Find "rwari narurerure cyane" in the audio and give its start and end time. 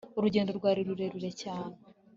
0.57-1.75